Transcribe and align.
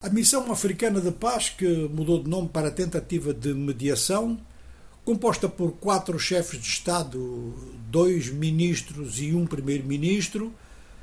A 0.00 0.08
Missão 0.08 0.52
Africana 0.52 1.00
de 1.00 1.10
Paz, 1.10 1.48
que 1.48 1.66
mudou 1.66 2.22
de 2.22 2.30
nome 2.30 2.48
para 2.48 2.70
Tentativa 2.70 3.34
de 3.34 3.52
Mediação, 3.52 4.38
composta 5.04 5.48
por 5.48 5.72
quatro 5.72 6.16
chefes 6.20 6.60
de 6.60 6.68
Estado, 6.68 7.52
dois 7.90 8.28
ministros 8.28 9.18
e 9.18 9.34
um 9.34 9.44
primeiro-ministro, 9.44 10.54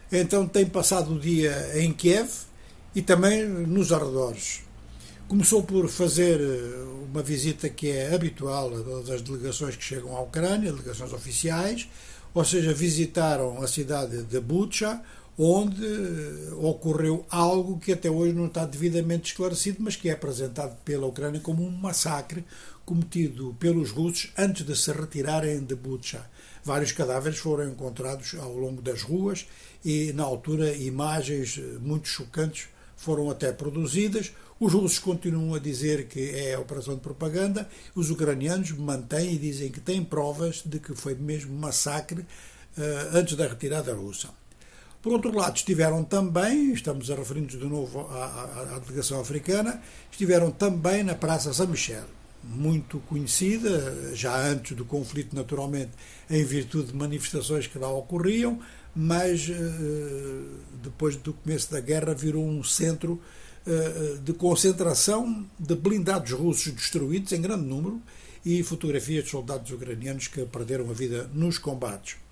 então 0.10 0.47
tem 0.47 0.66
passado 0.66 1.13
o 1.13 1.20
dia 1.20 1.78
em 1.78 1.92
Kiev 1.92 2.29
e 2.96 3.02
também 3.02 3.46
nos 3.46 3.92
arredores. 3.92 4.62
Começou 5.27 5.62
por 5.62 5.89
fazer 5.89 6.39
eh, 6.39 6.86
uma 7.12 7.21
visita 7.21 7.68
que 7.68 7.89
é 7.89 8.16
habitual 8.16 8.70
das 9.04 9.21
delegações 9.21 9.75
que 9.75 9.84
chegam 9.84 10.16
à 10.16 10.21
Ucrânia, 10.21 10.71
delegações 10.71 11.12
oficiais, 11.12 11.86
ou 12.34 12.46
seja, 12.46 12.73
visitaram 12.73 13.62
a 13.62 13.68
cidade 13.68 14.23
de 14.23 14.39
Bucha, 14.39 15.02
onde 15.38 15.86
eh, 15.86 16.54
ocorreu 16.55 17.25
algo 17.29 17.77
que 17.77 17.91
até 17.91 18.09
hoje 18.09 18.34
não 18.34 18.47
está 18.47 18.65
devidamente 18.65 19.31
esclarecido, 19.31 19.77
mas 19.81 19.95
que 19.95 20.09
é 20.09 20.13
apresentado 20.13 20.77
pela 20.84 21.05
Ucrânia 21.05 21.41
como 21.41 21.66
um 21.66 21.71
massacre 21.71 22.45
cometido 22.85 23.55
pelos 23.59 23.91
russos 23.91 24.31
antes 24.38 24.66
de 24.66 24.76
se 24.76 24.91
retirarem 24.91 25.63
de 25.63 25.76
Bucha. 25.76 26.26
Vários 26.63 26.91
cadáveres 26.91 27.38
foram 27.38 27.70
encontrados 27.70 28.35
ao 28.35 28.53
longo 28.53 28.81
das 28.81 29.02
ruas 29.02 29.45
e, 29.84 30.13
na 30.13 30.23
altura, 30.23 30.73
imagens 30.76 31.57
eh, 31.57 31.79
muito 31.79 32.07
chocantes 32.07 32.70
foram 32.95 33.29
até 33.29 33.52
produzidas. 33.52 34.31
Os 34.57 34.71
russos 34.71 34.99
continuam 34.99 35.54
a 35.54 35.59
dizer 35.59 36.07
que 36.07 36.29
é 36.29 36.57
operação 36.57 36.95
de 36.95 37.02
propaganda, 37.02 37.67
os 37.93 38.09
ucranianos 38.09 38.71
mantêm 38.71 39.34
e 39.34 39.38
dizem 39.38 39.70
que 39.70 39.81
têm 39.81 40.02
provas 40.02 40.63
de 40.65 40.79
que 40.79 40.95
foi 40.95 41.13
mesmo 41.13 41.54
massacre 41.54 42.21
uh, 42.21 43.17
antes 43.17 43.35
da 43.35 43.48
retirada 43.48 43.93
russa. 43.93 44.29
Por 45.05 45.14
outro 45.14 45.38
lado, 45.38 45.55
estiveram 45.55 46.04
também, 46.04 46.73
estamos 46.73 47.12
a 47.12 47.16
referir-nos 47.16 47.52
de 47.52 47.66
novo 47.68 48.08
à, 48.09 48.26
à, 48.26 48.76
à, 48.76 48.80
delegação 48.80 49.22
africana, 49.22 49.80
estiveram 50.12 50.50
também 50.50 51.04
na 51.04 51.13
Praça 51.13 51.54
São 51.54 51.68
Michel, 51.68 52.05
muito 52.44 52.98
conhecida, 53.02 54.16
já 54.16 54.35
antes 54.35 54.76
do 54.76 54.84
conflito, 54.84 55.35
naturalmente, 55.35 55.91
em 56.27 56.44
virtude 56.44 56.88
de 56.88 56.98
manifestações 56.98 57.68
que 57.68 57.77
lá 57.77 57.88
ocorriam, 57.88 58.60
mas 58.96 59.48
eh, 59.48 59.54
depois 60.82 61.16
do 61.18 61.34
começo 61.34 61.72
da 61.72 61.79
guerra 61.79 62.16
virou 62.16 62.44
um 62.44 62.63
centro 62.63 63.22
eh, 63.68 64.18
de 64.24 64.34
concentração 64.34 65.46
de 65.59 65.75
blindados 65.75 66.31
russos 66.31 66.74
destruídos 66.74 67.31
em 67.31 67.41
grande 67.41 67.66
número 67.66 68.01
e 68.44 68.63
fotografias 68.63 69.25
de 69.25 69.29
soldados 69.29 69.69
ucranianos 69.69 70.28
que 70.29 70.44
perderam 70.47 70.90
a 70.90 70.94
vida 70.94 71.29
nos 71.31 71.59
combates. 71.59 72.25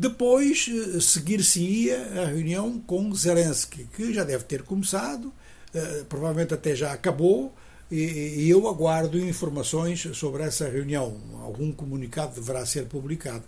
Depois, 0.00 0.70
eh, 0.70 1.00
seguir-se-ia 1.00 2.22
a 2.22 2.26
reunião 2.26 2.78
com 2.86 3.12
Zelensky, 3.12 3.84
que 3.96 4.14
já 4.14 4.22
deve 4.22 4.44
ter 4.44 4.62
começado, 4.62 5.32
eh, 5.74 6.04
provavelmente 6.08 6.54
até 6.54 6.76
já 6.76 6.92
acabou, 6.92 7.52
e 7.90 8.48
eu 8.48 8.68
aguardo 8.68 9.18
informações 9.18 10.06
sobre 10.14 10.44
essa 10.44 10.68
reunião. 10.68 11.16
Algum 11.42 11.72
comunicado 11.72 12.36
deverá 12.36 12.64
ser 12.64 12.86
publicado. 12.86 13.42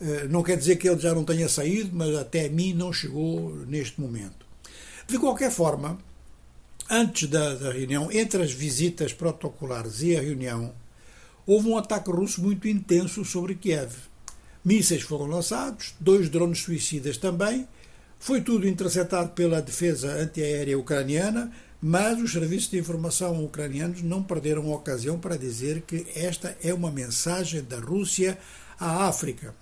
Eh, 0.00 0.26
não 0.28 0.42
quer 0.42 0.56
dizer 0.56 0.74
que 0.74 0.88
ele 0.88 0.98
já 0.98 1.14
não 1.14 1.22
tenha 1.22 1.48
saído, 1.48 1.90
mas 1.92 2.16
até 2.16 2.46
a 2.46 2.50
mim 2.50 2.74
não 2.74 2.92
chegou 2.92 3.54
neste 3.66 4.00
momento. 4.00 4.44
De 5.06 5.20
qualquer 5.20 5.52
forma, 5.52 5.98
antes 6.90 7.28
da, 7.28 7.54
da 7.54 7.70
reunião, 7.70 8.10
entre 8.10 8.42
as 8.42 8.50
visitas 8.50 9.12
protocolares 9.12 10.02
e 10.02 10.16
a 10.16 10.20
reunião, 10.20 10.74
houve 11.46 11.68
um 11.68 11.76
ataque 11.78 12.10
russo 12.10 12.42
muito 12.42 12.66
intenso 12.66 13.24
sobre 13.24 13.54
Kiev 13.54 14.10
Mísseis 14.64 15.02
foram 15.02 15.26
lançados, 15.26 15.94
dois 15.98 16.28
drones 16.28 16.60
suicidas 16.60 17.16
também. 17.16 17.66
Foi 18.18 18.40
tudo 18.40 18.68
interceptado 18.68 19.30
pela 19.30 19.60
defesa 19.60 20.12
antiaérea 20.12 20.78
ucraniana, 20.78 21.50
mas 21.80 22.20
os 22.22 22.30
serviços 22.30 22.70
de 22.70 22.78
informação 22.78 23.44
ucranianos 23.44 24.02
não 24.02 24.22
perderam 24.22 24.72
a 24.72 24.76
ocasião 24.76 25.18
para 25.18 25.36
dizer 25.36 25.82
que 25.82 26.06
esta 26.14 26.56
é 26.62 26.72
uma 26.72 26.92
mensagem 26.92 27.64
da 27.64 27.80
Rússia 27.80 28.38
à 28.78 29.08
África. 29.08 29.52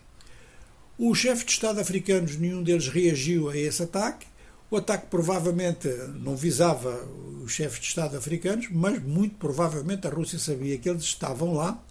Os 0.99 1.17
chefes 1.17 1.47
de 1.47 1.53
Estado 1.53 1.81
africanos, 1.81 2.37
nenhum 2.37 2.63
deles 2.63 2.89
reagiu 2.89 3.49
a 3.49 3.57
esse 3.57 3.83
ataque. 3.83 4.27
O 4.71 4.77
ataque 4.77 5.07
provavelmente 5.07 5.89
não 6.23 6.37
visava 6.37 7.09
os 7.43 7.53
chefes 7.53 7.81
de 7.81 7.87
Estado 7.87 8.19
africanos, 8.19 8.69
mas 8.71 9.03
muito 9.03 9.37
provavelmente 9.37 10.07
a 10.07 10.11
Rússia 10.11 10.39
sabia 10.39 10.77
que 10.77 10.91
eles 10.91 11.05
estavam 11.05 11.55
lá 11.55 11.83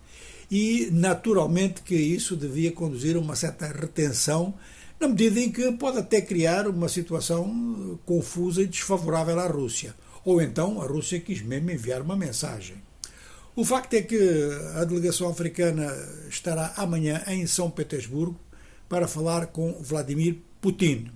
e, 0.49 0.89
naturalmente, 0.91 1.81
que 1.81 1.95
isso 1.95 2.35
devia 2.35 2.71
conduzir 2.71 3.15
a 3.15 3.19
uma 3.19 3.35
certa 3.35 3.67
retenção, 3.67 4.53
na 4.99 5.07
medida 5.07 5.39
em 5.39 5.51
que 5.51 5.71
pode 5.73 5.99
até 5.99 6.21
criar 6.21 6.67
uma 6.67 6.89
situação 6.89 7.99
confusa 8.05 8.61
e 8.61 8.67
desfavorável 8.67 9.39
à 9.39 9.47
Rússia. 9.47 9.95
Ou 10.25 10.41
então 10.41 10.81
a 10.81 10.85
Rússia 10.85 11.19
quis 11.19 11.41
mesmo 11.41 11.71
enviar 11.71 12.01
uma 12.01 12.15
mensagem. 12.15 12.75
O 13.55 13.63
facto 13.63 13.93
é 13.93 14.01
que 14.01 14.17
a 14.75 14.83
delegação 14.83 15.29
africana 15.29 15.91
estará 16.29 16.73
amanhã 16.77 17.23
em 17.27 17.45
São 17.47 17.69
Petersburgo 17.69 18.39
para 18.87 19.07
falar 19.07 19.47
com 19.47 19.73
Vladimir 19.81 20.37
Putin. 20.61 21.05
De 21.05 21.11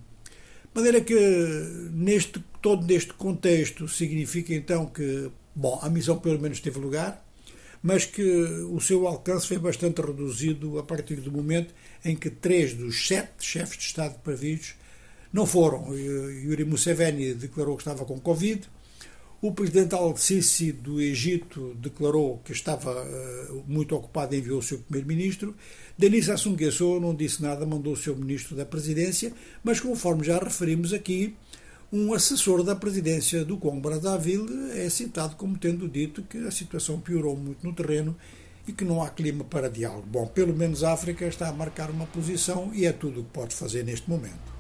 maneira 0.73 1.01
que 1.01 1.15
neste, 1.91 2.43
todo 2.61 2.85
neste 2.85 3.13
contexto 3.13 3.87
significa 3.87 4.53
então 4.53 4.85
que, 4.85 5.29
bom, 5.55 5.79
a 5.81 5.89
missão 5.89 6.17
pelo 6.17 6.39
menos 6.39 6.59
teve 6.59 6.79
lugar, 6.79 7.23
mas 7.83 8.05
que 8.05 8.23
o 8.23 8.79
seu 8.79 9.05
alcance 9.05 9.45
foi 9.45 9.59
bastante 9.59 10.01
reduzido 10.01 10.79
a 10.79 10.83
partir 10.83 11.17
do 11.17 11.31
momento 11.31 11.75
em 12.03 12.15
que 12.15 12.29
três 12.29 12.73
dos 12.73 13.05
sete 13.05 13.45
chefes 13.45 13.77
de 13.77 13.83
Estado 13.83 14.17
previstos 14.23 14.75
não 15.33 15.45
foram. 15.45 15.93
Yuri 15.93 16.63
Museveni 16.63 17.33
declarou 17.33 17.75
que 17.75 17.81
estava 17.81 18.05
com 18.05 18.17
Covid, 18.19 18.69
o 19.41 19.51
presidente 19.51 19.93
Al-Sisi 19.93 20.71
do 20.71 21.01
Egito 21.01 21.75
declarou 21.75 22.37
que 22.45 22.53
estava 22.53 23.03
uh, 23.03 23.63
muito 23.67 23.93
ocupado 23.93 24.33
e 24.33 24.37
enviou 24.37 24.59
o 24.59 24.63
seu 24.63 24.79
primeiro-ministro. 24.79 25.53
Denis 25.97 26.27
Sassou 26.27 26.53
Nguesso 26.53 26.97
não 27.01 27.13
disse 27.13 27.43
nada, 27.43 27.65
mandou 27.65 27.91
o 27.91 27.97
seu 27.97 28.15
ministro 28.15 28.55
da 28.55 28.65
presidência, 28.65 29.33
mas 29.61 29.81
conforme 29.81 30.23
já 30.23 30.39
referimos 30.39 30.93
aqui, 30.93 31.35
um 31.95 32.11
assessor 32.11 32.63
da 32.63 32.75
presidência 32.75 33.45
do 33.45 33.55
Congo 33.55 33.79
Brazzaville 33.79 34.71
é 34.71 34.89
citado 34.89 35.35
como 35.35 35.59
tendo 35.59 35.87
dito 35.87 36.23
que 36.23 36.39
a 36.39 36.49
situação 36.49 36.99
piorou 36.99 37.37
muito 37.37 37.63
no 37.63 37.71
terreno 37.71 38.15
e 38.67 38.71
que 38.71 38.83
não 38.83 39.03
há 39.03 39.11
clima 39.11 39.43
para 39.43 39.69
diálogo. 39.69 40.07
Bom, 40.07 40.25
pelo 40.25 40.55
menos 40.55 40.83
a 40.83 40.91
África 40.91 41.23
está 41.27 41.49
a 41.49 41.53
marcar 41.53 41.91
uma 41.91 42.07
posição 42.07 42.71
e 42.73 42.87
é 42.87 42.91
tudo 42.91 43.21
o 43.21 43.23
que 43.23 43.29
pode 43.29 43.53
fazer 43.53 43.85
neste 43.85 44.09
momento. 44.09 44.52